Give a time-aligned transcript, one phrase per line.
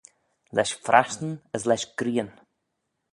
[0.55, 2.29] Lesh frassyn as lesh grian.